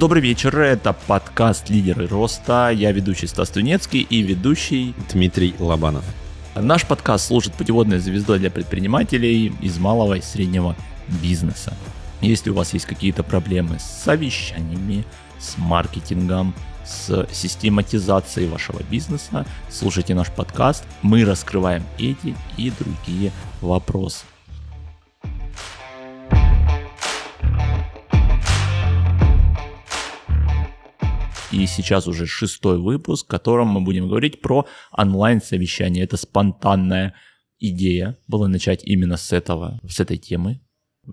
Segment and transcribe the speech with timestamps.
[0.00, 2.70] Добрый вечер, это подкаст «Лидеры роста».
[2.70, 6.06] Я ведущий Стас Тунецкий и ведущий Дмитрий Лобанов.
[6.56, 10.74] Наш подкаст служит путеводной звездой для предпринимателей из малого и среднего
[11.22, 11.74] бизнеса.
[12.22, 15.04] Если у вас есть какие-то проблемы с совещаниями,
[15.38, 16.54] с маркетингом,
[16.86, 20.82] с систематизацией вашего бизнеса, слушайте наш подкаст.
[21.02, 24.24] Мы раскрываем эти и другие вопросы.
[31.52, 36.04] И сейчас уже шестой выпуск, в котором мы будем говорить про онлайн-совещание.
[36.04, 37.14] Это спонтанная
[37.58, 40.60] идея была начать именно с этого, с этой темы.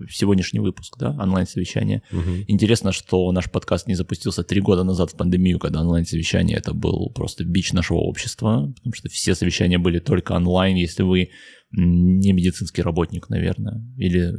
[0.08, 2.02] Сегодняшний выпуск, да, онлайн-совещание.
[2.12, 2.44] Угу.
[2.46, 7.10] Интересно, что наш подкаст не запустился три года назад в пандемию, когда онлайн-совещание это был
[7.12, 11.30] просто бич нашего общества, потому что все совещания были только онлайн, если вы
[11.72, 14.34] не медицинский работник, наверное, или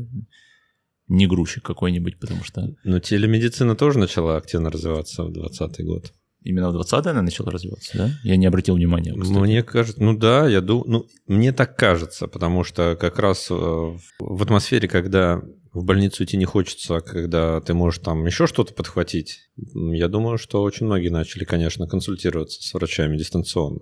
[1.10, 2.74] не грузчик какой-нибудь, потому что...
[2.84, 6.14] Но телемедицина тоже начала активно развиваться в 2020 год.
[6.42, 8.12] Именно в 20 она начала развиваться, да?
[8.24, 9.14] Я не обратил внимания.
[9.14, 9.38] Кстати.
[9.38, 13.54] Мне кажется, ну да, я думаю, ну, мне так кажется, потому что как раз э,
[13.54, 15.42] в атмосфере, когда
[15.74, 20.38] в больницу идти не хочется, а когда ты можешь там еще что-то подхватить, я думаю,
[20.38, 23.82] что очень многие начали, конечно, консультироваться с врачами дистанционно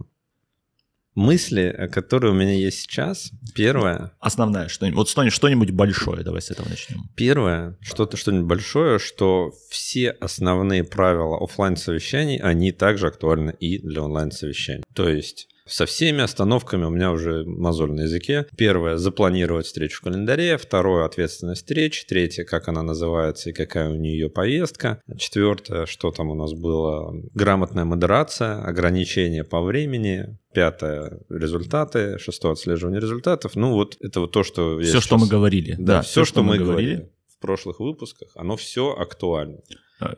[1.17, 3.31] мысли, э, которые у меня есть сейчас.
[3.55, 4.11] Первое.
[4.19, 4.97] Основная, что-нибудь.
[4.97, 7.09] Вот что-нибудь большое, давай с этого начнем.
[7.15, 14.03] Первое, что-то что-нибудь большое, что все основные правила офлайн совещаний, они также актуальны и для
[14.03, 14.83] онлайн совещаний.
[14.93, 18.47] То есть со всеми остановками у меня уже мозоль на языке.
[18.57, 20.57] Первое– запланировать встречу в календаре.
[20.57, 22.05] Второе– ответственность встреч.
[22.05, 25.01] Третье– как она называется и какая у нее повестка.
[25.17, 27.13] Четвертое– что там у нас было?
[27.33, 30.37] Грамотная модерация, ограничения по времени.
[30.53, 32.17] Пятое– результаты.
[32.19, 33.55] Шестое– отслеживание результатов.
[33.55, 34.79] Ну вот это вот то, что...
[34.79, 35.03] Все, сейчас...
[35.03, 35.75] что мы говорили.
[35.77, 36.95] Да, да все, что, что мы говорили.
[36.95, 39.59] говорили в прошлых выпусках, оно все актуально.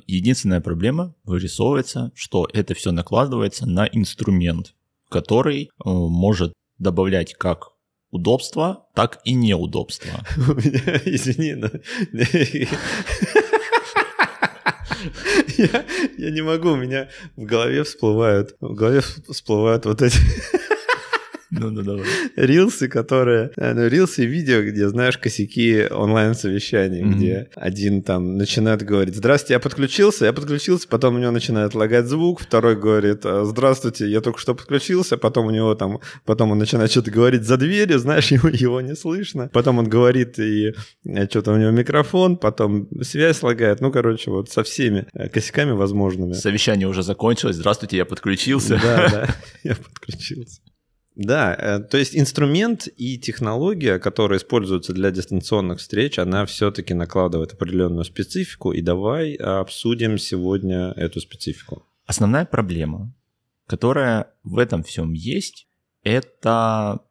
[0.07, 4.73] Единственная проблема вырисовывается, что это все накладывается на инструмент
[5.09, 7.69] который э, может добавлять как
[8.11, 10.25] удобства, так и неудобства.
[11.05, 11.69] Извини, но...
[15.57, 15.85] Я,
[16.17, 20.17] я не могу, у меня в голове всплывают, в голове всплывают вот эти
[21.51, 22.05] ну, ну, давай.
[22.35, 23.51] Рилсы, которые...
[23.57, 27.13] Э, ну, рилсы и видео, где, знаешь, косяки онлайн-совещаний, mm-hmm.
[27.13, 32.05] где один там начинает говорить, здравствуйте, я подключился, я подключился, потом у него начинает лагать
[32.05, 36.59] звук, второй говорит, «А, здравствуйте, я только что подключился, потом у него там, потом он
[36.59, 40.73] начинает что-то говорить за дверью, знаешь, его, его не слышно, потом он говорит, и
[41.05, 45.71] э, что-то у него микрофон, потом связь лагает, ну, короче, вот со всеми э, косяками
[45.71, 46.33] возможными.
[46.33, 48.79] Совещание уже закончилось, здравствуйте, я подключился.
[48.81, 50.61] Да, да, я подключился.
[51.21, 57.51] Да, э, то есть инструмент и технология, которая используется для дистанционных встреч, она все-таки накладывает
[57.51, 61.85] определенную специфику, и давай обсудим сегодня эту специфику.
[62.05, 63.13] Основная проблема,
[63.67, 65.67] которая в этом всем есть,
[66.03, 67.01] это,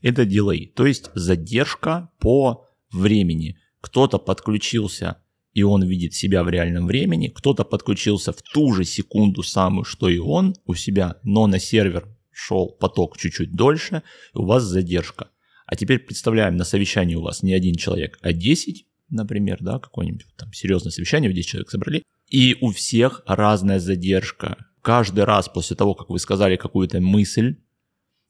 [0.00, 3.58] это дилей, то есть задержка по времени.
[3.82, 5.18] Кто-то подключился
[5.52, 10.08] и он видит себя в реальном времени, кто-то подключился в ту же секунду самую, что
[10.08, 14.02] и он у себя, но на сервер шел поток чуть-чуть дольше,
[14.34, 15.30] и у вас задержка.
[15.64, 20.26] А теперь представляем, на совещании у вас не один человек, а 10, например, да, какое-нибудь
[20.36, 24.66] там серьезное совещание, в 10 человек собрали, и у всех разная задержка.
[24.82, 27.56] Каждый раз после того, как вы сказали какую-то мысль,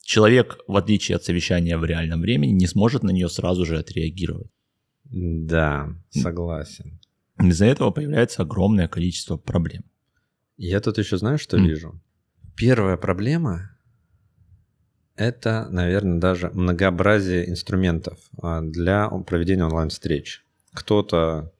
[0.02, 4.50] человек, в отличие от совещания в реальном времени, не сможет на нее сразу же отреагировать.
[5.04, 7.00] Да, согласен.
[7.40, 9.84] Из-за этого появляется огромное количество проблем.
[10.56, 11.66] Я тут еще знаю, что mm.
[11.66, 12.00] вижу.
[12.56, 13.75] Первая проблема
[15.16, 20.44] это, наверное, даже многообразие инструментов а, для проведения онлайн-встреч.
[20.72, 21.52] Кто-то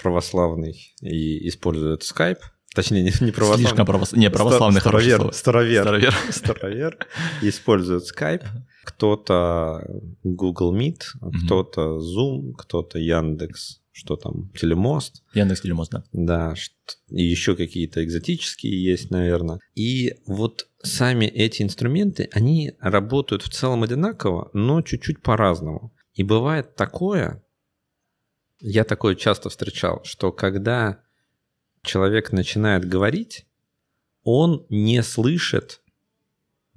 [0.00, 2.38] православный и использует Skype,
[2.74, 3.66] точнее, не, не православный.
[3.66, 4.12] Слишком правос...
[4.12, 6.14] не, православный Стар, хороший старовер, старовер, старовер.
[6.30, 6.98] старовер
[7.42, 8.46] использует Skype,
[8.84, 9.84] кто-то
[10.22, 11.02] Google Meet,
[11.44, 15.22] кто-то Zoom, кто-то Яндекс что там, Телемост.
[15.34, 16.04] Яндекс Телемост, да.
[16.12, 16.54] Да,
[17.08, 19.60] и еще какие-то экзотические есть, наверное.
[19.74, 25.94] И вот сами эти инструменты, они работают в целом одинаково, но чуть-чуть по-разному.
[26.14, 27.44] И бывает такое,
[28.60, 31.02] я такое часто встречал, что когда
[31.82, 33.46] человек начинает говорить,
[34.24, 35.82] он не слышит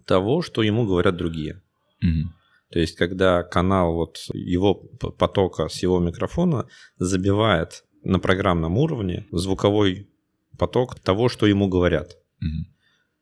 [0.05, 1.61] того, что ему говорят другие.
[2.01, 2.29] Угу.
[2.71, 6.67] То есть, когда канал вот его потока с его микрофона
[6.97, 10.09] забивает на программном уровне звуковой
[10.57, 12.17] поток того, что ему говорят.
[12.41, 12.75] Угу.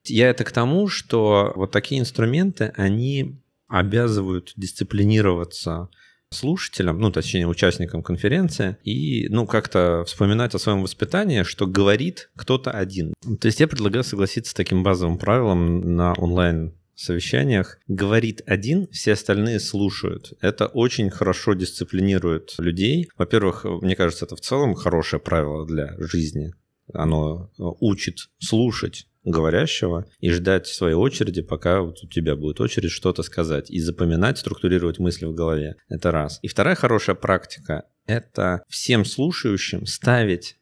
[0.05, 5.89] Я это к тому, что вот такие инструменты, они обязывают дисциплинироваться
[6.29, 12.71] слушателям, ну, точнее, участникам конференции, и, ну, как-то вспоминать о своем воспитании, что говорит кто-то
[12.71, 13.13] один.
[13.39, 19.13] То есть я предлагаю согласиться с таким базовым правилом на онлайн совещаниях говорит один, все
[19.13, 20.33] остальные слушают.
[20.41, 23.09] Это очень хорошо дисциплинирует людей.
[23.17, 26.53] Во-первых, мне кажется, это в целом хорошее правило для жизни.
[26.93, 33.23] Оно учит слушать говорящего и ждать своей очереди, пока вот у тебя будет очередь что-то
[33.23, 33.71] сказать.
[33.71, 35.75] И запоминать, структурировать мысли в голове.
[35.87, 36.39] Это раз.
[36.41, 40.57] И вторая хорошая практика– это всем слушающим ставить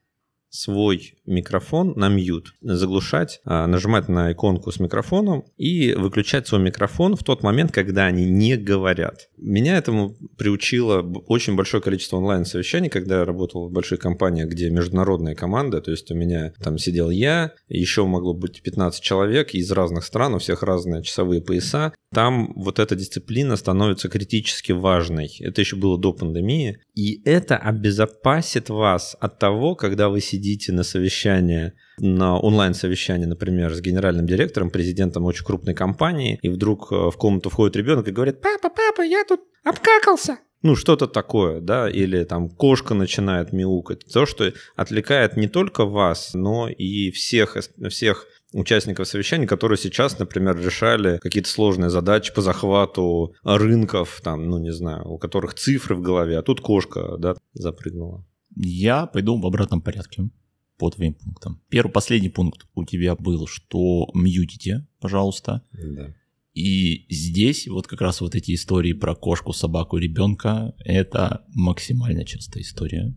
[0.52, 7.16] свой микрофон на мьют, заглушать, а, нажимать на иконку с микрофоном и выключать свой микрофон
[7.16, 9.30] в тот момент, когда они не говорят.
[9.38, 15.36] Меня этому приучило очень большое количество онлайн-совещаний, когда я работал в большой компании, где международная
[15.36, 20.04] команда, то есть у меня там сидел я, еще могло быть 15 человек из разных
[20.04, 21.94] стран, у всех разные часовые пояса.
[22.14, 25.34] Там вот эта дисциплина становится критически важной.
[25.40, 26.80] Это еще было до пандемии.
[26.94, 30.41] И это обезопасит вас от того, когда вы сидите
[30.72, 36.96] на совещании на онлайн-совещание, например, с генеральным директором, президентом очень крупной компании, и вдруг э,
[36.96, 40.40] в комнату входит ребенок и говорит, папа, папа, я тут обкакался.
[40.64, 44.06] Ну, что-то такое, да, или там кошка начинает мяукать.
[44.12, 47.58] То, что отвлекает не только вас, но и всех,
[47.90, 54.60] всех участников совещания, которые сейчас, например, решали какие-то сложные задачи по захвату рынков, там, ну,
[54.60, 58.26] не знаю, у которых цифры в голове, а тут кошка, да, запрыгнула.
[58.56, 60.30] Я пойду в обратном порядке
[60.78, 61.62] по твоим пунктам.
[61.70, 65.62] Первый, последний пункт у тебя был, что мьютите, пожалуйста.
[65.72, 66.14] Да.
[66.54, 72.64] И здесь вот как раз вот эти истории про кошку, собаку, ребенка, это максимально частая
[72.64, 73.16] история.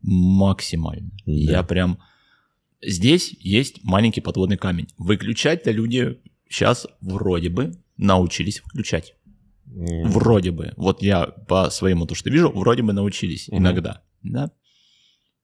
[0.00, 1.10] Максимально.
[1.26, 1.32] Да.
[1.32, 1.98] Я прям...
[2.80, 4.86] Здесь есть маленький подводный камень.
[4.98, 9.14] Выключать-то люди сейчас вроде бы научились включать.
[9.66, 10.06] Mm.
[10.08, 10.72] Вроде бы.
[10.76, 13.56] Вот я по своему то, что вижу, вроде бы научились mm-hmm.
[13.56, 14.02] иногда.
[14.22, 14.52] Да?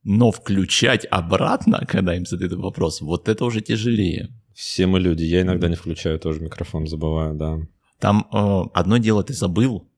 [0.05, 4.29] Но включать обратно, когда им задают вопрос, вот это уже тяжелее.
[4.53, 5.25] Все мы люди.
[5.25, 7.59] Я иногда не включаю тоже микрофон, забываю, да.
[7.99, 9.91] Там э, одно дело ты забыл,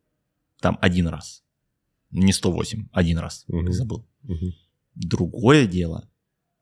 [0.61, 1.43] там один раз.
[2.13, 3.67] Не 108, один раз угу.
[3.67, 4.07] ты забыл.
[4.23, 4.53] Угу.
[4.95, 6.09] Другое дело,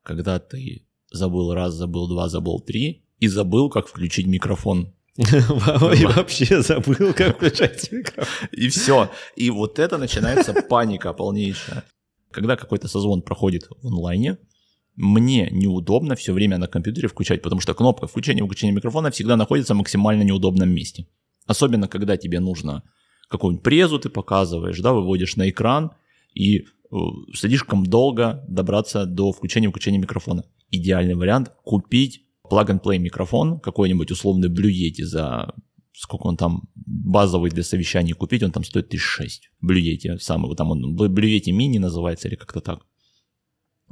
[0.01, 4.93] когда ты забыл раз, забыл два, забыл три, и забыл, как включить микрофон.
[5.17, 8.49] И вообще забыл, как включать микрофон.
[8.51, 9.11] И все.
[9.35, 11.85] И вот это начинается паника полнейшая
[12.35, 14.37] когда какой-то созвон проходит в онлайне,
[14.97, 19.37] мне неудобно все время на компьютере включать, потому что кнопка включения и выключения микрофона всегда
[19.37, 21.07] находится в максимально неудобном месте.
[21.47, 22.83] Особенно, когда тебе нужно
[23.29, 25.91] какую-нибудь презу ты показываешь, да, выводишь на экран,
[26.33, 26.63] и э,
[27.33, 30.43] слишком долго добраться до включения и выключения микрофона.
[30.71, 35.53] Идеальный вариант– купить plug-and-play микрофон, какой-нибудь условный Yeti за
[35.97, 39.49] сколько он там базовый для совещаний купить, он там стоит 1006.
[39.61, 42.79] Блюете самый, там он Блюете мини называется или как-то так.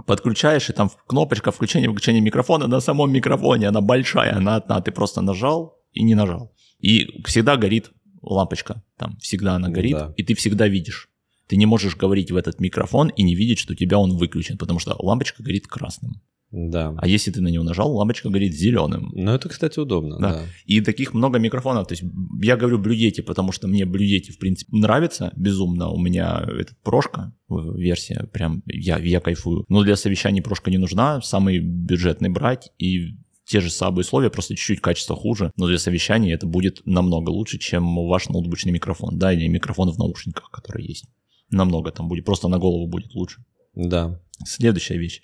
[0.05, 4.91] Подключаешь, и там кнопочка включения выключения микрофона на самом микрофоне, она большая, она одна, ты
[4.91, 6.51] просто нажал и не нажал.
[6.79, 7.91] И всегда горит
[8.21, 10.13] лампочка, там всегда она горит, да.
[10.17, 11.09] и ты всегда видишь.
[11.47, 14.57] Ты не можешь говорить в этот микрофон и не видеть, что у тебя он выключен,
[14.57, 16.21] потому что лампочка горит красным.
[16.53, 16.93] Да.
[16.97, 19.11] А если ты на него нажал, лампочка горит зеленым.
[19.15, 20.33] Ну, это, кстати, удобно, да.
[20.33, 20.41] да.
[20.65, 21.87] И таких много микрофонов.
[21.87, 22.03] То есть
[22.43, 25.89] я говорю Yeti, потому что мне Yeti, в принципе, нравится безумно.
[25.89, 29.65] У меня этот прошка версия, прям я, я кайфую.
[29.67, 34.55] Но для совещаний прошка не нужна, самый бюджетный брать и те же самые условия, просто
[34.55, 39.33] чуть-чуть качество хуже, но для совещаний это будет намного лучше, чем ваш ноутбучный микрофон, да,
[39.33, 41.05] или микрофон в наушниках, который есть.
[41.53, 43.43] Намного там будет, просто на голову будет лучше.
[43.75, 44.19] Да.
[44.45, 45.21] Следующая вещь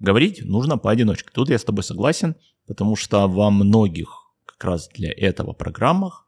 [0.00, 1.30] говорить нужно поодиночке.
[1.32, 6.25] Тут я с тобой согласен, потому что во многих как раз для этого программах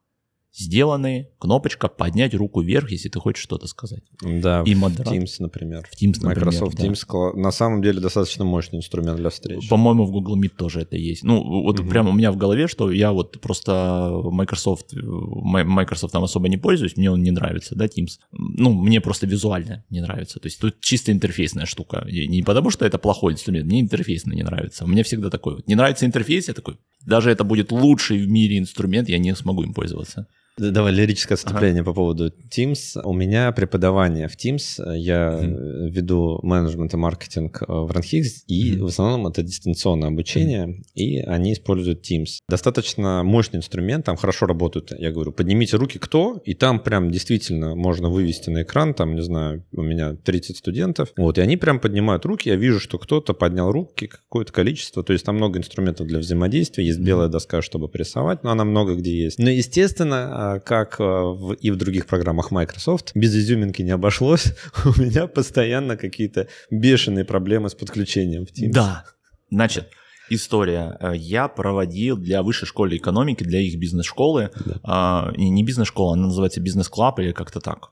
[0.58, 4.02] сделаны кнопочка «Поднять руку вверх», если ты хочешь что-то сказать.
[4.20, 5.12] Да, и в модерат...
[5.12, 5.88] Teams, например.
[5.90, 6.86] В Teams, например, Microsoft да.
[6.86, 9.68] Teams на самом деле достаточно мощный инструмент для встреч.
[9.68, 11.22] По-моему, в Google Meet тоже это есть.
[11.22, 11.88] Ну, вот угу.
[11.88, 16.96] прямо у меня в голове, что я вот просто Microsoft, Microsoft там особо не пользуюсь,
[16.96, 18.18] мне он не нравится, да, Teams.
[18.32, 20.40] Ну, мне просто визуально не нравится.
[20.40, 22.06] То есть тут чисто интерфейсная штука.
[22.08, 24.86] Не потому что это плохой инструмент, мне интерфейсно не нравится.
[24.86, 25.68] Меня всегда такой вот.
[25.68, 29.62] Не нравится интерфейс, я такой, даже это будет лучший в мире инструмент, я не смогу
[29.62, 30.26] им пользоваться.
[30.58, 31.90] Давай лирическое отступление ага.
[31.90, 33.00] по поводу Teams.
[33.02, 34.96] У меня преподавание в Teams.
[34.96, 35.90] Я mm-hmm.
[35.90, 38.82] веду менеджмент и маркетинг э, в Ранхикс, и mm-hmm.
[38.82, 40.82] в основном это дистанционное обучение, mm-hmm.
[40.94, 42.40] и они используют Teams.
[42.48, 44.92] Достаточно мощный инструмент, там хорошо работают.
[44.98, 49.22] Я говорю, поднимите руки кто, и там прям действительно можно вывести на экран, там, не
[49.22, 53.32] знаю, у меня 30 студентов, вот, и они прям поднимают руки, я вижу, что кто-то
[53.34, 57.88] поднял руки, какое-то количество, то есть там много инструментов для взаимодействия, есть белая доска, чтобы
[57.88, 59.38] прессовать, но она много где есть.
[59.38, 64.54] Но, естественно, как а, в, и в других программах Microsoft, без изюминки не обошлось.
[64.84, 68.72] У меня постоянно какие-то бешеные проблемы с подключением в Teams.
[68.72, 69.04] Да,
[69.50, 69.88] значит,
[70.30, 70.96] история.
[71.00, 74.50] Э, Я проводил для высшей школы экономики, для их бизнес-школы,
[74.82, 77.90] а, не не бизнес-школа, она называется бизнес-клаб или как-то так.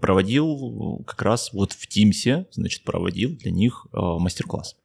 [0.00, 4.76] Проводил как раз вот в Тимсе, значит, проводил для них э, мастер-класс.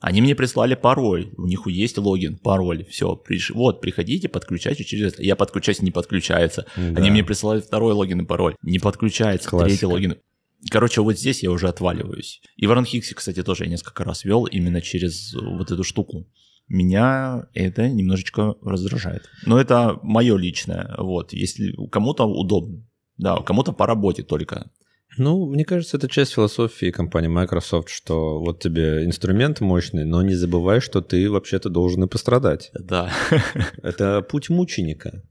[0.00, 3.20] Они мне прислали пароль, у них есть логин, пароль, все,
[3.54, 5.22] вот, приходите, подключайте через это.
[5.22, 6.66] Я подключаюсь, не подключается.
[6.76, 7.00] Да.
[7.00, 9.68] Они мне присылают второй логин и пароль, не подключается, Классика.
[9.68, 10.16] третий логин.
[10.70, 12.40] Короче, вот здесь я уже отваливаюсь.
[12.56, 16.26] И в Ранхиксе, кстати, тоже я несколько раз вел именно через вот эту штуку.
[16.68, 19.30] Меня это немножечко раздражает.
[19.44, 20.94] Но это мое личное.
[20.98, 22.84] Вот, если кому-то удобно.
[23.16, 24.70] Да, кому-то по работе только.
[25.18, 30.34] Ну, мне кажется, это часть философии компании Microsoft, что вот тебе инструмент мощный, но не
[30.34, 32.70] забывай, что ты вообще-то должен и пострадать.
[32.74, 33.12] Да.
[33.82, 35.22] Это путь мученика.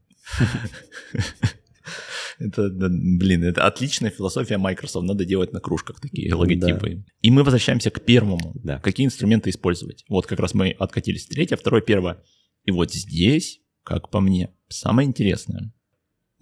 [2.38, 5.06] Это, да, блин, это отличная философия Microsoft.
[5.06, 7.04] Надо делать на кружках такие логотипы.
[7.22, 8.52] И мы возвращаемся к первому.
[8.62, 8.78] Да.
[8.80, 10.04] Какие инструменты использовать?
[10.08, 11.26] Вот как раз мы откатились.
[11.26, 12.22] Третье, второе, первое.
[12.64, 15.72] И вот здесь, как по мне, самое интересное.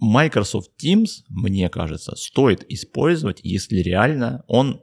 [0.05, 4.81] Microsoft Teams, мне кажется, стоит использовать, если реально он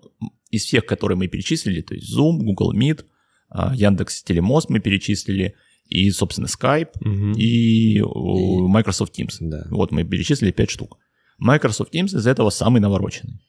[0.51, 3.05] из всех, которые мы перечислили, то есть Zoom, Google Meet,
[3.49, 5.55] а, Яндекс Телемост мы перечислили,
[5.89, 7.33] и, собственно, Skype, Мгм.
[7.33, 9.37] и о, Microsoft Teams.
[9.41, 9.67] Да.
[9.71, 10.99] Вот мы перечислили 5 штук.
[11.39, 13.41] Microsoft Teams из этого самый навороченный.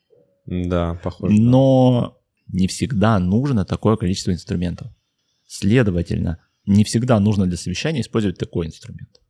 [0.46, 1.34] Да, похоже.
[1.36, 4.88] Но не всегда нужно такое количество инструментов.
[5.48, 9.22] Следовательно, не всегда нужно для совещания использовать такой инструмент.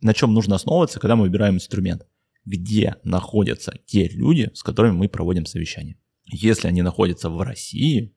[0.00, 2.06] На чем нужно основываться, когда мы выбираем инструмент?
[2.44, 5.96] Где находятся те люди, с которыми мы проводим совещание?
[6.24, 8.14] Если они находятся в России,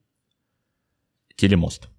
[1.36, 1.90] телемост.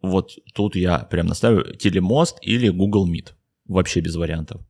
[0.00, 3.32] Вот тут я прям наставлю телемост или Google Meet.
[3.66, 4.62] Вообще без вариантов.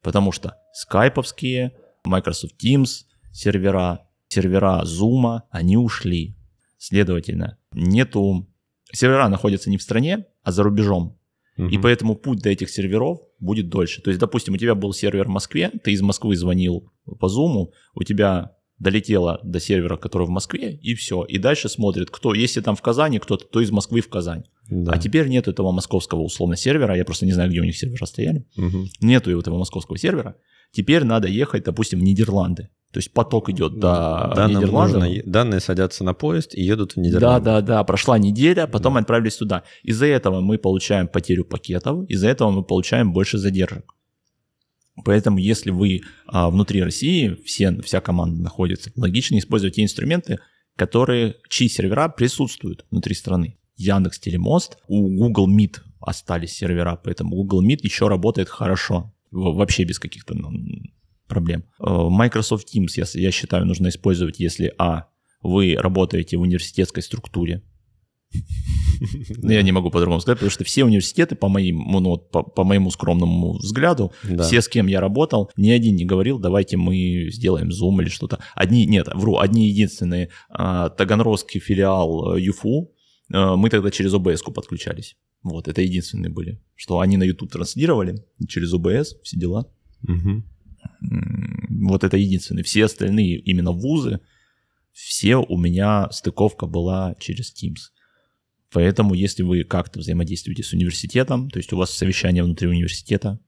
[0.00, 1.72] Потому что скайповские,
[2.04, 6.36] Microsoft Teams сервера, сервера Zoom, они ушли.
[6.78, 8.48] Следовательно, нету...
[8.92, 11.18] Сервера находятся не в стране, а за рубежом.
[11.56, 11.68] Мгм.
[11.68, 14.02] И поэтому путь до этих серверов будет дольше.
[14.02, 17.68] То есть, допустим, у тебя был сервер в Москве, ты из Москвы звонил по Zoom,
[17.94, 21.24] у тебя долетело до сервера, который в Москве, и все.
[21.24, 24.44] И дальше смотрит, кто, если там в Казани кто-то, то из Москвы в Казань.
[24.68, 24.92] Да.
[24.92, 28.04] А теперь нет этого московского условно сервера, я просто не знаю, где у них сервера
[28.04, 28.44] стояли.
[28.56, 28.88] Мгм.
[29.00, 30.36] Нету этого московского сервера.
[30.74, 32.68] Теперь надо ехать, допустим, в Нидерланды.
[32.92, 35.02] То есть поток идет до Да, нам Нидерландов.
[35.02, 37.44] нужно- данные садятся на поезд и едут в Да, Нидерланды.
[37.44, 39.62] да, да, прошла неделя, потом отправились туда.
[39.82, 43.94] Из-за этого мы получаем потерю пакетов, из-за этого мы получаем больше задержек.
[45.04, 50.38] Поэтому, если вы а, внутри России, все, вся команда находится, логично использовать те инструменты,
[50.76, 53.58] которые, чьи сервера присутствуют внутри страны.
[53.76, 59.98] Яндекс Телемост, у Google Meet остались сервера, поэтому Google Meet еще работает хорошо, вообще без
[59.98, 60.50] каких-то ну,
[61.28, 61.64] проблем.
[61.80, 65.08] Э, Microsoft Teams, я, я считаю, нужно использовать, если, а,
[65.42, 67.62] вы работаете в университетской структуре,
[69.42, 72.64] ну, я не могу по-другому сказать, потому что все университеты, по, моим, ну, по, по
[72.64, 74.42] моему скромному взгляду, Да.
[74.42, 78.40] все, с кем я работал, ни один не говорил, давайте мы сделаем Zoom или что-то.
[78.54, 82.92] Одни, нет, вру, одни единственные, а, Таганрогский филиал э, ЮФУ,
[83.32, 85.16] э, мы тогда через ОБС-ку подключались.
[85.44, 89.70] Вот, это единственные были, что они на YouTube транслировали через ОБС, все дела.
[91.02, 92.64] М, Вот это единственные.
[92.64, 94.20] Все остальные именно вузы,
[94.92, 97.90] все у меня стыковка была через Teams.
[98.72, 103.38] Поэтому, если вы как-то взаимодействуете с университетом, то есть у вас совещание внутри университета,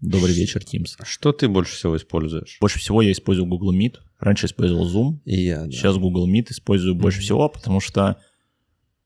[0.00, 0.90] добрый вечер, Teams.
[1.04, 2.58] Что ты больше всего используешь?
[2.60, 3.94] Больше всего я использую Google Meet.
[4.18, 5.70] Раньше использовал Zoom, И я, да.
[5.70, 8.20] сейчас Google Meet использую больше всего, потому что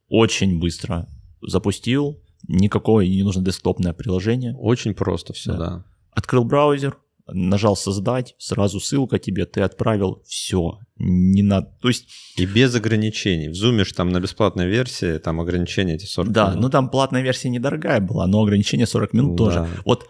[0.08, 1.08] очень быстро
[1.42, 4.54] запустил, никакое не нужно десктопное приложение.
[4.56, 5.58] Очень просто все, Да.
[5.58, 5.84] да.
[6.12, 6.98] Открыл браузер,
[7.30, 10.78] нажал создать, сразу ссылка тебе, ты отправил, все.
[10.96, 11.76] Не надо.
[11.82, 13.48] То есть, И без ограничений.
[13.48, 16.62] В Zoom там на бесплатной версии там ограничения эти 40 да, минут.
[16.62, 19.44] ну там платная версия недорогая была, но ограничение 40 минут Да.
[19.44, 19.68] тоже.
[19.84, 20.06] Вот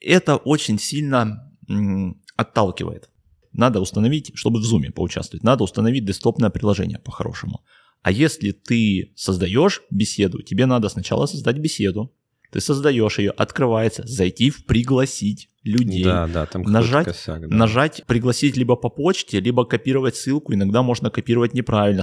[0.00, 3.10] это очень сильно м, отталкивает.
[3.52, 7.60] Надо установить, чтобы в Zoom поучаствовать, надо установить десктопное приложение по-хорошему.
[8.02, 12.12] А если ты создаешь беседу, тебе надо сначала создать беседу,
[12.50, 16.04] ты создаешь ее, открывается, зайти в пригласить людей.
[16.04, 17.54] Да, да, там нажать, косяк, да.
[17.54, 20.54] нажать пригласить либо по почте, либо копировать ссылку.
[20.54, 22.02] Иногда можно копировать неправильно.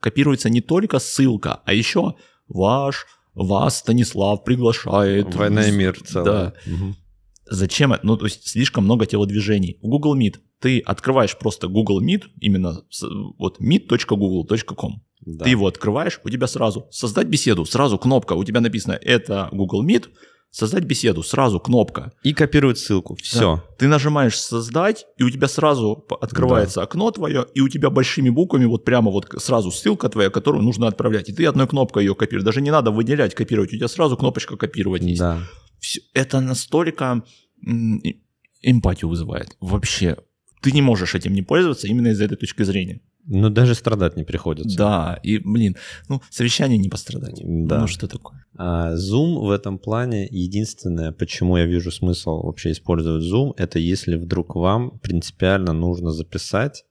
[0.00, 2.16] Копируется не только ссылка, а еще
[2.48, 5.32] ваш, вас Станислав приглашает.
[5.34, 6.24] Война и мир целая.
[6.24, 6.54] Да.
[6.66, 6.96] Мгм.
[7.48, 8.06] Зачем это?
[8.06, 9.78] Ну, то есть слишком много телодвижений.
[9.82, 12.82] В Google Meet ты открываешь просто Google Meet, именно
[13.38, 15.02] вот meet.google.com.
[15.20, 15.44] Да.
[15.44, 19.84] Ты его открываешь, у тебя сразу создать беседу, сразу кнопка, у тебя написано это Google
[19.84, 20.08] Meet,
[20.56, 22.12] Создать беседу, сразу кнопка.
[22.22, 23.14] И копировать ссылку.
[23.16, 23.62] Все.
[23.78, 28.64] Ты нажимаешь создать, и у тебя сразу открывается окно твое, и у тебя большими буквами
[28.64, 31.28] вот прямо вот сразу ссылка твоя, которую нужно отправлять.
[31.28, 32.44] И ты одной кнопкой ее копируешь.
[32.44, 33.74] Даже не надо выделять, копировать.
[33.74, 35.20] У тебя сразу кнопочка копировать есть.
[35.20, 35.40] Да.
[36.14, 37.22] Это настолько
[38.62, 39.56] эмпатию вызывает.
[39.60, 40.16] Вообще,
[40.62, 43.00] ты не можешь этим не пользоваться именно из этой точки зрения.
[43.28, 44.78] Ну, даже страдать не приходится.
[44.78, 45.76] Да, и, блин,
[46.08, 47.40] ну, совещание не пострадать.
[47.42, 47.80] Да.
[47.80, 48.46] Ну, что такое?
[48.56, 54.16] А Zoom в этом плане единственное, почему я вижу смысл вообще использовать Zoom, это если
[54.16, 56.84] вдруг вам принципиально нужно записать,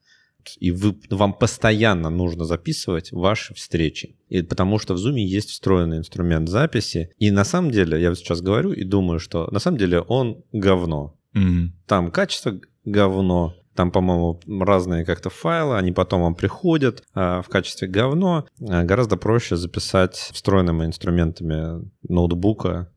[0.59, 4.15] и вы, вам постоянно нужно записывать ваши встречи.
[4.29, 7.11] И потому что в Zoom есть встроенный инструмент записи.
[7.17, 11.15] И на самом деле, я сейчас говорю и думаю, что на самом деле он говно.
[11.33, 11.73] Мгм.
[11.85, 17.87] Там качество говно, там, по-моему, разные как-то файлы, они потом вам приходят а, в качестве
[17.87, 18.47] говно.
[18.67, 22.89] А, Гораздо проще записать встроенными инструментами ноутбука.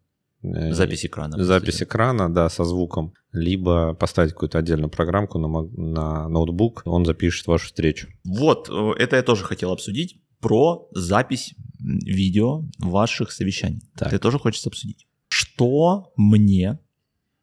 [0.55, 1.43] Э, Запись экрана.
[1.43, 3.15] Запись экрана, да, со звуком.
[3.33, 8.09] Либо поставить какую-то отдельную программку на, на ноутбук, он запишет вашу встречу.
[8.25, 13.83] Вот, э, это я тоже хотел обсудить про запись видео ваших совещаний.
[13.97, 14.09] Так.
[14.09, 15.07] Это тоже хочется обсудить.
[15.29, 16.79] Что мне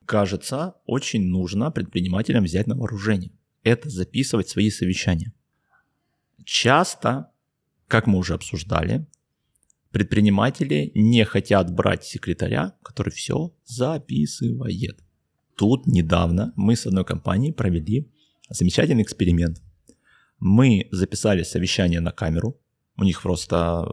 [0.06, 3.32] кажется очень нужно предпринимателям взять на вооружение?
[3.64, 5.34] Это записывать свои совещания.
[6.44, 7.32] Часто,
[7.88, 9.08] как мы уже обсуждали,
[9.96, 15.00] предприниматели не хотят брать секретаря, который все записывает.
[15.56, 18.12] Тут недавно мы с одной компанией провели
[18.50, 19.62] замечательный эксперимент.
[20.38, 22.60] Мы записали совещание на камеру.
[22.98, 23.88] У них просто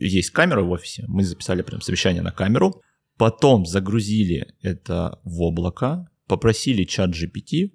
[0.00, 1.04] есть камера в офисе.
[1.06, 2.82] Мы записали прям совещание на камеру.
[3.16, 6.10] Потом загрузили это в облако.
[6.26, 7.70] Попросили чат GPT,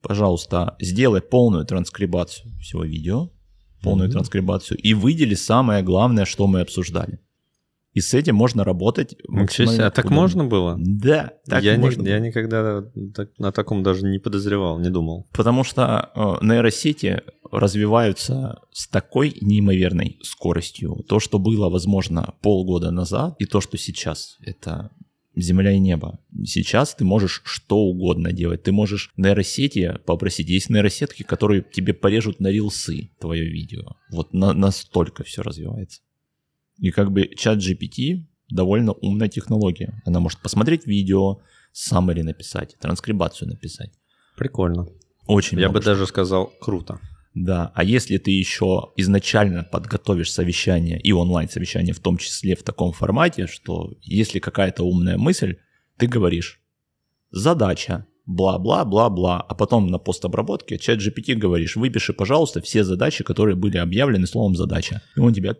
[0.00, 3.30] пожалуйста, сделай полную транскрибацию всего видео.
[3.82, 4.12] Полную Мгм.
[4.12, 4.78] транскрибацию.
[4.78, 7.18] И выдели самое главное, что мы обсуждали.
[7.92, 10.20] И с этим можно работать Ничего себе, максимально а так удобно.
[10.20, 10.76] можно было?
[10.78, 12.08] Да, так я, можно было.
[12.12, 12.84] я никогда
[13.14, 15.26] так- на таком даже не подозревал, не думал.
[15.32, 21.04] Потому что э, нейросети развиваются с такой неимоверной скоростью.
[21.08, 24.90] То, что было возможно полгода назад, и то, что сейчас, это
[25.36, 26.18] земля и небо.
[26.44, 28.62] Сейчас ты можешь что угодно делать.
[28.62, 30.48] Ты можешь нейросети попросить.
[30.48, 33.96] Есть нейросетки, которые тебе порежут на рилсы твое видео.
[34.10, 36.00] Вот на- настолько все развивается.
[36.78, 40.02] И как бы чат GPT довольно умная технология.
[40.04, 41.40] Она может посмотреть видео,
[41.72, 43.92] summary написать, транскрибацию написать.
[44.36, 44.86] Прикольно.
[45.26, 46.98] Очень я бы даже сказал, круто.
[47.34, 52.92] Да, а если ты еще изначально подготовишь совещание и онлайн-совещание в том числе в таком
[52.92, 55.56] формате, что если какая-то умная мысль,
[55.96, 56.60] ты говоришь
[57.30, 63.76] задача, бла-бла-бла-бла, а потом на постобработке чат GPT говоришь, выпиши, пожалуйста, все задачи, которые были
[63.76, 65.02] объявлены словом задача.
[65.16, 65.56] И он тебя...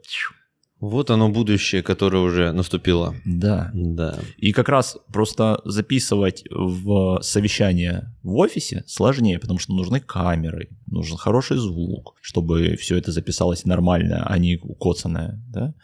[0.81, 3.15] Вот оно будущее, которое уже наступило.
[3.25, 3.71] Да.
[3.75, 4.19] Да.
[4.39, 11.19] И как раз просто записывать в совещание в офисе сложнее, потому что нужны камеры, нужен
[11.19, 15.75] хороший звук, чтобы все это записалось нормально, а не укоцанное, да?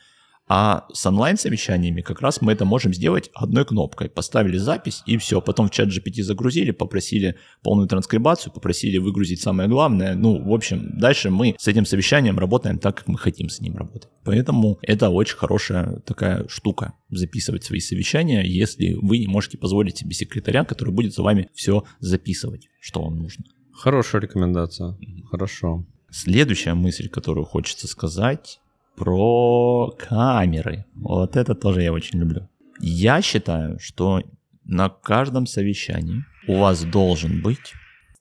[0.48, 4.08] А с онлайн-совещаниями как раз мы это можем сделать одной кнопкой.
[4.08, 5.40] Поставили запись и все.
[5.40, 10.14] Потом в чат GPT загрузили, попросили полную транскрибацию, попросили выгрузить самое главное.
[10.14, 13.76] Ну, в общем, дальше мы с этим совещанием работаем так, как мы хотим с ним
[13.76, 14.08] работать.
[14.24, 20.14] Поэтому это очень хорошая такая штука записывать свои совещания, если вы не можете позволить себе
[20.14, 23.44] секретаря, который будет за вами все записывать, что вам нужно.
[23.72, 24.96] Хорошая рекомендация.
[25.30, 25.84] Хорошо.
[26.10, 28.60] Следующая мысль, которую хочется сказать,
[28.96, 30.84] про камеры.
[30.94, 32.48] Вот это тоже я очень люблю.
[32.80, 34.22] Я считаю, что
[34.64, 37.72] на каждом совещании у вас должен быть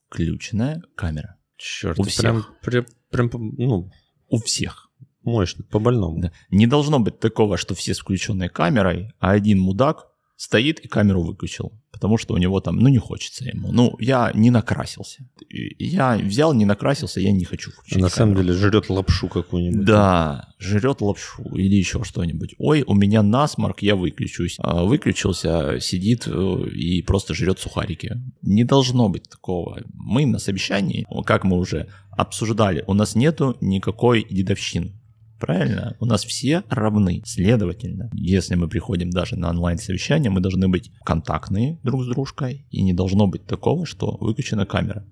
[0.08, 1.36] включенная камера.
[1.56, 2.20] Черт, У всех.
[2.62, 3.90] прям, прям, прям, ну,
[4.28, 4.90] У всех.
[5.24, 6.20] мощно, по-больному.
[6.20, 6.32] Да.
[6.50, 11.22] Не должно быть такого, что все с включенной камерой, а один мудак стоит и камеру
[11.22, 13.72] выключил, потому что у него там, ну, не хочется ему.
[13.72, 15.26] Ну, я не накрасился.
[15.50, 18.52] Я взял, не накрасился, я не хочу А включить на самом камеру.
[18.52, 19.84] деле жрет лапшу какую-нибудь.
[19.86, 22.54] Да, жрет лапшу или еще что-нибудь.
[22.58, 24.56] Ой, у меня насморк, я выключусь.
[24.58, 28.20] А выключился, сидит э, и просто жрет сухарики.
[28.42, 29.82] Не должно быть такого.
[29.94, 34.92] Мы на совещании, как мы уже обсуждали, у нас нету никакой дедовщины.
[35.38, 35.96] Правильно?
[36.00, 37.22] У нас все равны.
[37.24, 42.82] Следовательно, если мы приходим даже на онлайн-совещание, мы должны быть контактные друг с дружкой, и
[42.82, 45.06] не должно быть такого, что выключена камера.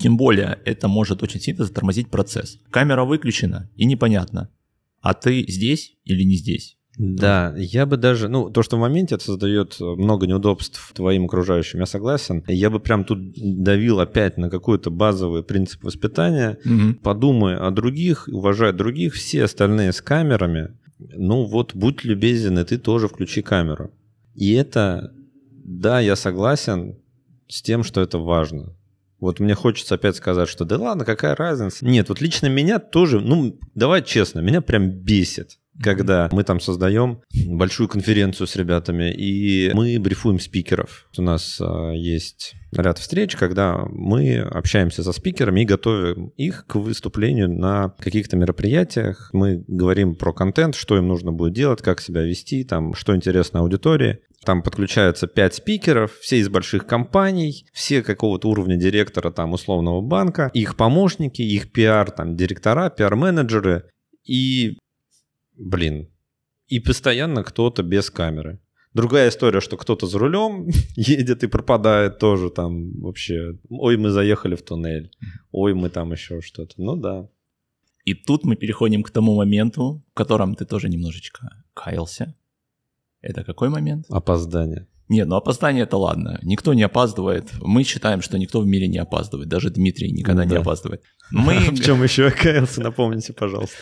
[0.00, 2.58] Тем более, это может очень сильно затормозить процесс.
[2.70, 4.50] Камера выключена, и непонятно,
[5.00, 6.77] а ты здесь или не здесь.
[6.98, 11.78] Да, я бы даже, ну, то, что в моменте это создает много неудобств твоим окружающим,
[11.78, 12.42] я согласен.
[12.48, 16.58] Я бы прям тут давил опять на какой-то базовый принцип воспитания.
[17.02, 20.76] Подумай о других, уважай других, все остальные с камерами.
[20.98, 23.92] Ну вот, будь любезен, и ты тоже включи камеру.
[24.34, 25.12] И это,
[25.52, 26.96] да, я согласен
[27.46, 28.74] с тем, что это важно.
[29.20, 31.84] Вот мне хочется опять сказать, что да ладно, какая разница.
[31.84, 37.20] Нет, вот лично меня тоже, ну, давай честно, меня прям бесит когда мы там создаем
[37.46, 41.08] большую конференцию с ребятами, и мы брифуем спикеров.
[41.16, 46.76] У нас а, есть ряд встреч, когда мы общаемся со спикерами и готовим их к
[46.76, 49.30] выступлению на каких-то мероприятиях.
[49.32, 53.60] Мы говорим про контент, что им нужно будет делать, как себя вести, там, что интересно
[53.60, 54.18] аудитории.
[54.44, 60.50] Там подключаются пять спикеров, все из больших компаний, все какого-то уровня директора там условного банка,
[60.54, 63.84] их помощники, их пиар, там, директора, пиар-менеджеры.
[64.24, 64.76] И
[65.58, 66.08] блин,
[66.68, 68.60] и постоянно кто-то без камеры.
[68.94, 73.58] Другая история, что кто-то за рулем едет и пропадает тоже там вообще.
[73.68, 75.10] Ой, мы заехали в туннель.
[75.52, 76.74] Ой, мы там еще что-то.
[76.78, 77.28] Ну да.
[78.04, 82.34] И тут мы переходим к тому моменту, в котором ты тоже немножечко каялся.
[83.20, 84.06] Это какой момент?
[84.08, 84.86] Опоздание.
[85.08, 86.38] Нет, ну опоздание это ладно.
[86.42, 87.50] Никто не опаздывает.
[87.60, 89.48] Мы считаем, что никто в мире не опаздывает.
[89.48, 90.50] Даже Дмитрий никогда да.
[90.50, 91.02] не опаздывает.
[91.30, 91.58] Мы...
[91.58, 93.76] В чем еще каялся, напомните, пожалуйста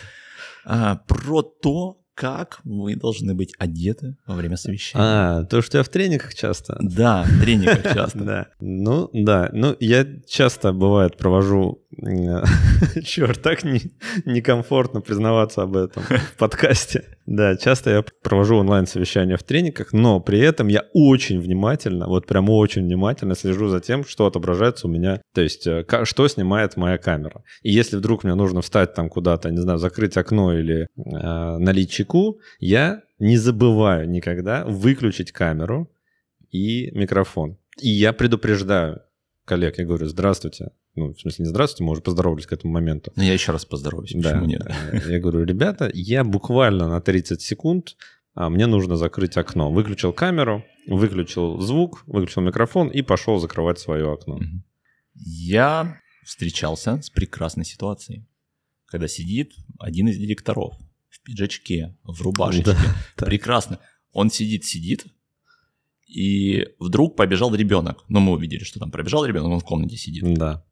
[0.67, 5.05] а, про то, как вы должны быть одеты во время совещания.
[5.05, 6.77] А, то, что я в тренингах часто.
[6.81, 8.19] Да, в тренингах часто.
[8.19, 8.47] Да.
[8.59, 9.49] Ну, да.
[9.53, 11.85] Ну, я часто, бывает, провожу...
[13.03, 13.63] Черт, так
[14.25, 17.16] некомфортно признаваться об этом в подкасте.
[17.27, 22.49] Да, часто я провожу онлайн-совещания в тренингах, но при этом я очень внимательно, вот прям
[22.49, 26.97] очень внимательно слежу за тем, что отображается у меня, то есть э, что снимает моя
[26.97, 27.43] камера.
[27.63, 31.91] И если вдруг мне нужно встать там куда-то, не знаю, закрыть окно или э, налить
[31.91, 35.91] чеку, я не забываю никогда выключить камеру
[36.49, 37.57] и микрофон.
[37.81, 39.01] И я предупреждаю
[39.47, 43.11] коллег, я говорю, здравствуйте, ну, в смысле, не здравствуйте, мы уже поздоровались к этому моменту.
[43.15, 44.45] Ну, я еще раз поздороваюсь, почему да.
[44.45, 44.61] нет?
[45.07, 47.95] Я говорю, ребята, я буквально на 30 секунд,
[48.33, 49.71] а мне нужно закрыть окно.
[49.71, 54.39] Выключил камеру, выключил звук, выключил микрофон и пошел закрывать свое окно.
[55.15, 58.27] Я встречался с прекрасной ситуацией,
[58.85, 60.75] когда сидит один из директоров
[61.09, 62.75] в пиджачке, в рубашечке.
[63.17, 63.79] Да, Прекрасно.
[64.11, 65.05] Он сидит, сидит,
[66.07, 68.03] и вдруг побежал ребенок.
[68.07, 70.23] Ну, мы увидели, что там пробежал ребенок, он в комнате сидит.
[70.35, 70.63] Да.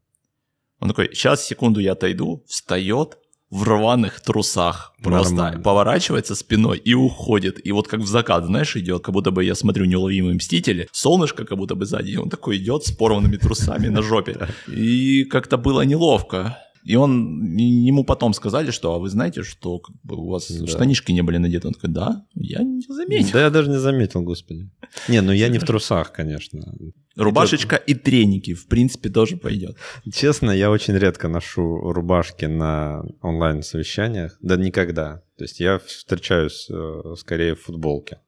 [0.80, 3.17] Он такой, сейчас, секунду, я отойду, встает
[3.50, 5.62] в рваных трусах, просто Нормально.
[5.62, 7.65] поворачивается спиной и уходит.
[7.65, 11.45] И вот как в закат, знаешь, идет, как будто бы я смотрю «Неуловимые мстители», солнышко
[11.45, 14.48] как будто бы сзади, и он такой идет с порванными трусами на жопе.
[14.67, 16.58] И как-то было неловко.
[16.86, 20.67] И он, ему потом сказали, что, а вы знаете, что как бы, у вас да.
[20.67, 21.67] штанишки не были надеты?
[21.67, 23.32] Он такой, да, я не заметил.
[23.34, 24.69] Да я даже не заметил, господи.
[25.10, 26.76] Не, ну я не в трусах, конечно.
[27.15, 29.78] Рубашечка и треники, в принципе, тоже пойдет.
[30.13, 34.38] Честно, я очень редко ношу рубашки на онлайн-совещаниях.
[34.41, 35.24] Да никогда.
[35.38, 38.19] То есть я встречаюсь э, скорее в футболке.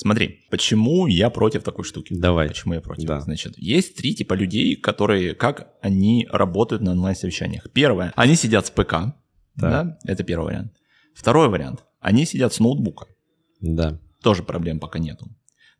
[0.00, 2.14] Смотри, почему я против такой штуки?
[2.14, 2.48] Давай.
[2.48, 3.06] Почему я против?
[3.06, 3.20] Да.
[3.20, 7.70] Значит, есть три типа людей, которые, как они работают на онлайн-совещаниях.
[7.74, 9.14] Первое, они сидят с ПК, да.
[9.56, 10.72] да, это первый вариант.
[11.14, 13.08] Второй вариант, они сидят с ноутбука.
[13.60, 14.00] Да.
[14.22, 15.28] Тоже проблем пока нету.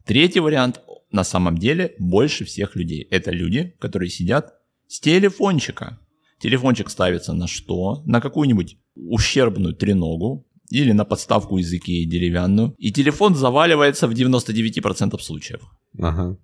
[0.04, 3.08] Третий вариант, на самом деле, больше всех людей.
[3.10, 4.52] Это люди, которые сидят
[4.86, 5.98] с телефончика.
[6.40, 8.02] Телефончик ставится на что?
[8.04, 15.60] На какую-нибудь ущербную треногу, или на подставку языки деревянную, и телефон заваливается в 99% случаев.
[15.98, 16.38] Ага.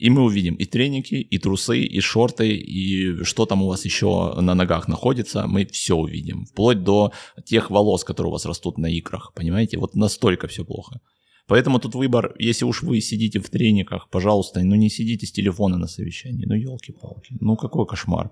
[0.00, 4.34] И мы увидим и треники, и трусы, и шорты, и что там у вас еще
[4.40, 6.46] на ногах находится, мы все увидим.
[6.46, 7.12] Вплоть до
[7.44, 9.76] тех волос, которые у вас растут на икрах, понимаете?
[9.78, 11.00] Вот настолько все плохо.
[11.46, 15.76] Поэтому тут выбор, если уж вы сидите в трениках, пожалуйста, ну не сидите с телефона
[15.76, 18.30] на совещании, ну елки-палки, ну какой кошмар.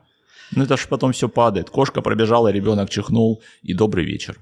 [0.53, 1.69] Ну это ж потом все падает.
[1.69, 4.41] Кошка пробежала, ребенок чихнул, и добрый вечер.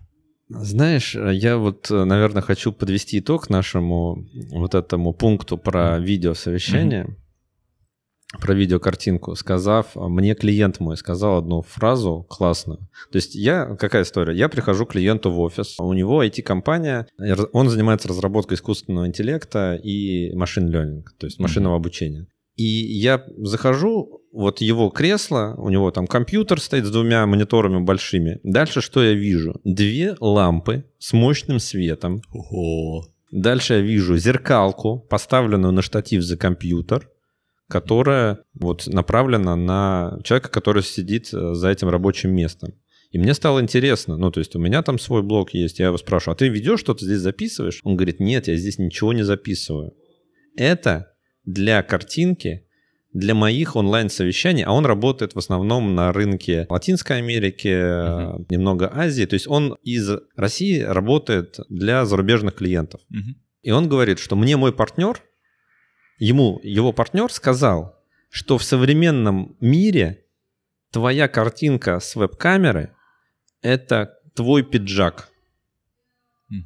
[0.48, 7.04] Знаешь, э, я вот, э, наверное, хочу подвести итог нашему вот этому пункту про видеосовещание,
[7.04, 8.40] mm-hmm.
[8.40, 12.78] про видеокартинку, сказав, а, мне клиент мой сказал одну фразу классную.
[13.11, 14.37] То есть я, какая история?
[14.37, 17.09] Я прихожу к клиенту в офис, у него IT-компания,
[17.52, 21.76] он занимается разработкой искусственного интеллекта и машин learning, то есть машинного mm-hmm.
[21.76, 22.26] обучения.
[22.56, 28.40] И я захожу, вот его кресло, у него там компьютер стоит с двумя мониторами большими.
[28.42, 29.60] Дальше что я вижу?
[29.64, 32.22] Две лампы с мощным светом.
[32.32, 33.06] Ого.
[33.30, 37.10] Дальше я вижу зеркалку, поставленную на штатив за компьютер,
[37.68, 42.72] которая вот направлена на человека, который сидит э, за этим рабочим местом.
[43.10, 45.98] И мне стало интересно, ну, то есть у меня там свой блог есть, я его
[45.98, 47.80] спрашиваю, а ты ведешь что-то здесь записываешь?
[47.82, 49.94] Он говорит, нет, я здесь ничего не записываю.
[50.56, 51.15] Это
[51.46, 52.66] для картинки,
[53.12, 58.46] для моих онлайн-совещаний, а он работает в основном на рынке Латинской Америки, uh-huh.
[58.50, 59.24] немного Азии.
[59.24, 63.00] То есть он из России работает для зарубежных клиентов.
[63.11, 63.35] Uh-huh.
[63.62, 65.22] И он говорит, что мне мой партнер
[66.18, 67.98] ему его партнер сказал,
[68.30, 70.24] что в современном мире
[70.90, 72.94] твоя картинка с веб-камеры—
[73.62, 75.30] это твой пиджак.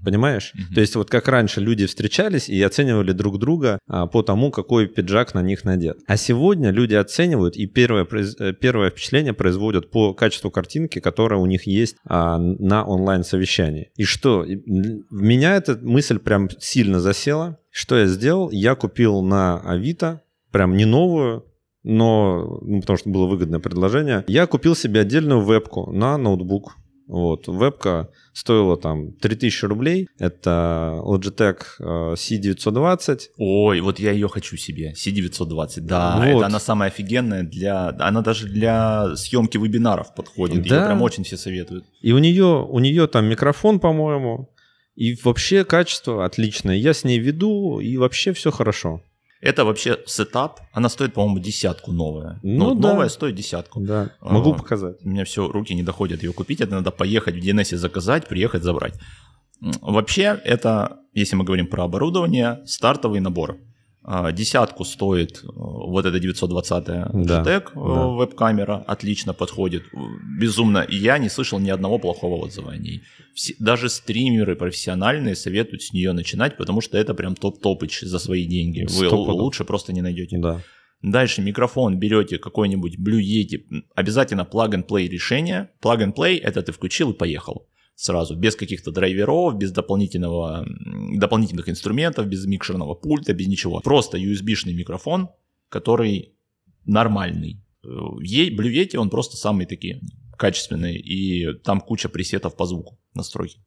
[0.04, 0.52] Понимаешь?
[0.54, 0.74] Мгм.
[0.74, 4.86] То есть вот как раньше люди встречались и оценивали друг друга а, по тому, какой
[4.86, 5.98] пиджак на них надет.
[6.06, 11.46] А сегодня люди оценивают и первое, э, первое впечатление производят по качеству картинки, которая у
[11.46, 13.90] них есть а, на онлайн-совещании.
[13.96, 14.42] И что?
[14.42, 17.58] В меня эта мысль прям сильно засела.
[17.70, 18.50] Что я сделал?
[18.50, 21.46] Я купил на Авито, прям не новую,
[21.82, 24.24] но ну, потому что было выгодное предложение.
[24.26, 26.76] Я купил себе отдельную вебку на ноутбук.
[27.10, 30.08] Вот, вебка стоила там 3000 рублей.
[30.20, 33.20] Это Logitech э, C920.
[33.36, 35.80] Ой, вот я ее хочу себе, C920.
[35.80, 36.24] Да, Вот.
[36.26, 37.88] это она самая офигенная для...
[37.98, 40.62] Она даже для съемки вебинаров подходит.
[40.68, 40.76] Да.
[40.76, 41.84] Ее прям очень все советуют.
[42.00, 44.48] И у нее, у нее там микрофон, по-моему.
[44.94, 46.76] И вообще качество отличное.
[46.76, 49.02] Я с ней веду, и вообще все хорошо.
[49.40, 50.60] Это вообще сетап.
[50.72, 52.38] Она стоит, по-моему, десятку новая.
[52.42, 52.90] Ну да.
[52.90, 53.80] новая стоит десятку.
[53.80, 54.12] Да.
[54.20, 54.32] А.
[54.32, 54.96] Могу показать.
[55.02, 56.60] У меня все, руки не доходят ее купить.
[56.60, 58.94] Это надо поехать в DNS заказать, приехать забрать.
[59.80, 63.58] Вообще, это, если мы говорим про оборудование, стартовый набор.
[64.02, 68.06] А, Десятку стоит э, вот эта 920 Да, Logitech э, да.
[68.06, 69.96] веб-камера, отлично подходит, э,
[70.40, 70.78] безумно.
[70.78, 73.02] И я не слышал ни одного плохого отзыва о ней.
[73.34, 78.46] Все- даже стримеры профессиональные советуют с нее начинать, потому что это прям топ-топыч за свои
[78.46, 78.86] деньги.
[78.90, 80.38] Вы л- лучше просто не найдете.
[80.38, 80.62] Да.
[81.02, 85.68] Дальше микрофон берете какой-нибудь Blue Yeti, обязательно plug-and-play решение.
[85.82, 87.66] Plug-and-play это ты включил и поехал
[88.00, 90.66] сразу, без каких-то драйверов, без дополнительного,
[91.16, 93.80] дополнительных инструментов, без микшерного пульта, без ничего.
[93.80, 95.28] Просто USB-шный микрофон,
[95.68, 96.32] который
[96.86, 97.60] нормальный.
[97.84, 97.88] Э,
[98.22, 100.00] Е- Blue Yeti, он просто самый такие
[100.38, 103.58] качественный, и там куча пресетов по звуку, настройки.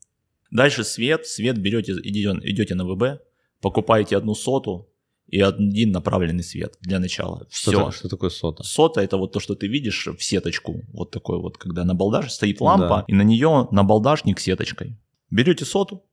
[0.49, 3.21] Дальше свет, свет берете, идете, идете на ВБ,
[3.61, 4.89] покупаете одну соту
[5.27, 7.47] и один направленный свет для начала.
[7.49, 7.85] Что, Все.
[7.85, 8.63] та- что такое сота?
[8.63, 10.81] Сота это вот то, что ты видишь в сеточку.
[10.93, 13.05] Вот такой вот, когда на балдаже стоит лампа, Да.
[13.07, 14.97] и на нее на балдажник сеточкой.
[15.31, 16.03] Берете соту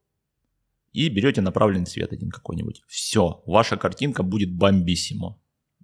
[0.93, 2.81] и берете направленный свет один какой-нибудь.
[2.87, 5.37] Все, ваша картинка будет бомбиссимо.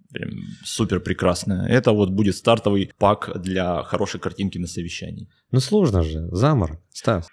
[0.10, 0.32] Прям
[0.64, 1.68] супер прекрасная.
[1.68, 5.30] Это вот будет стартовый пак для хорошей картинки на совещании.
[5.52, 6.28] Ну сложно же.
[6.32, 6.82] Замор.
[6.90, 7.28] Стас.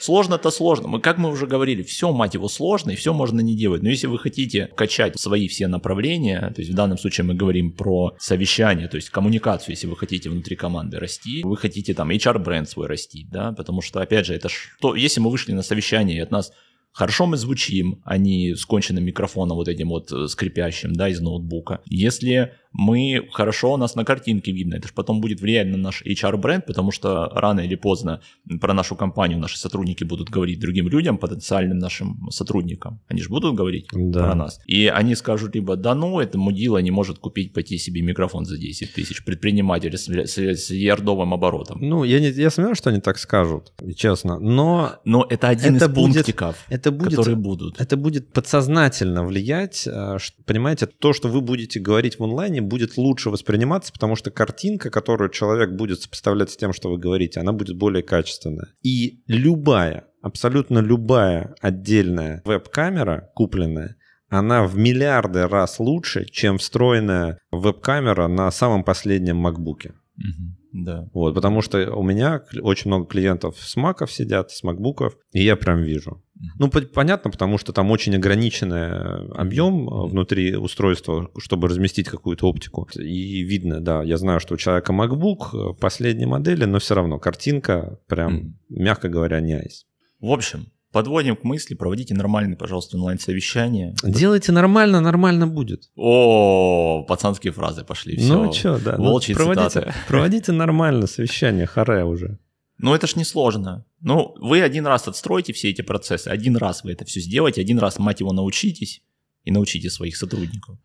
[0.00, 0.88] Сложно-то сложно.
[0.88, 3.82] Мы, как мы уже говорили, все, мать его, сложно, и все можно не делать.
[3.82, 7.72] Но если вы хотите качать свои все направления, то есть в данном случае мы говорим
[7.72, 12.68] про совещание, то есть коммуникацию, если вы хотите внутри команды расти, вы хотите там HR-бренд
[12.68, 16.16] свой расти, да, потому что, опять же, это ж, то, если мы вышли на совещание,
[16.16, 16.52] и от нас
[16.96, 21.20] хорошо мы звучим, а не с конченным микрофоном вот этим вот э, скрипящим, да, из
[21.20, 21.82] ноутбука.
[21.84, 26.02] Если мы хорошо у нас на картинке видно, это же потом будет влиять на наш
[26.02, 28.20] HR-бренд, потому что рано или поздно
[28.60, 33.00] про нашу компанию наши сотрудники будут говорить другим людям, потенциальным нашим сотрудникам.
[33.08, 34.24] Они же будут говорить Да.
[34.24, 34.60] про нас.
[34.66, 38.58] И они скажут либо, да ну, это мудила не может купить, пойти себе микрофон за
[38.58, 41.78] 10 тысяч, предприниматель с, с- с ярдовым оборотом.
[41.80, 44.38] Ну, я, не, я сомневаюсь, что они так скажут, честно.
[44.38, 47.80] Но Но это один Это из будет- пунктиков, это будет которые будут.
[47.80, 49.76] это будет подсознательно влиять.
[49.84, 54.90] ш- Понимаете, то, что вы будете говорить в онлайне, будет лучше восприниматься, потому что картинка,
[54.90, 58.68] которую человек будет сопоставлять с тем, что вы говорите, она будет более качественная.
[58.82, 63.96] И любая, абсолютно любая отдельная веб-камера, купленная,
[64.28, 69.92] она в миллиарды раз лучше, чем встроенная веб-камера на самом последнем MacBook.
[70.16, 70.56] Мгм.
[70.84, 71.08] Да.
[71.14, 75.56] Вот, потому что у меня очень много клиентов с маков сидят, с макбуков, и я
[75.56, 76.22] прям вижу.
[76.58, 82.08] Ну, по- понятно, потому что там очень ограниченный э, объем э, внутри устройства, чтобы разместить
[82.08, 82.86] какую-то оптику.
[82.94, 87.18] И видно, да, я знаю, что у человека MacBook э, последней модели, но все равно
[87.18, 89.86] картинка прям, мягко говоря, не айс.
[90.20, 93.94] В общем, подводим к мысли, проводите нормальные, пожалуйста, онлайн-совещания.
[94.02, 95.90] Делайте нормально, нормально будет.
[95.94, 98.16] О, пацанские фразы пошли.
[98.16, 98.44] Всё.
[98.44, 98.96] Ну, что, да.
[98.96, 99.94] ну, Волчьи проводите, цитаты.
[100.08, 102.38] проводите нормально совещание, харе уже.
[102.78, 103.84] Ну, это ж не сложно.
[104.00, 107.78] Ну, вы один раз отстройте все эти процессы, один раз вы это все сделаете, один
[107.78, 109.02] раз, мать его, научитесь
[109.44, 110.78] и научите своих сотрудников.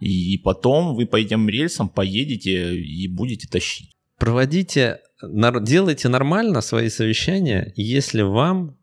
[0.00, 3.90] И потом вы по этим рельсам поедете и будете тащить.
[4.18, 8.79] проводите, делайте нормально свои совещания, если вам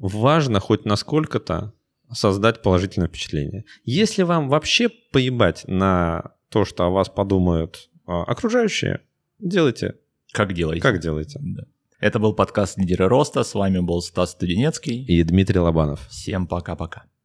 [0.00, 1.72] важно хоть насколько-то
[2.12, 3.64] создать положительное впечатление.
[3.84, 9.00] Если вам вообще поебать на то, что о вас подумают а, окружающие,
[9.38, 9.94] делайте,
[10.32, 10.82] Как делаете?
[10.82, 11.38] как делаете.
[11.40, 11.62] Да.
[12.00, 13.44] Это был подкаст «Лидеры роста».
[13.44, 15.04] С вами был Стас Студенецкий.
[15.04, 16.08] И Дмитрий Лобанов.
[16.08, 17.04] Всем пока-пока.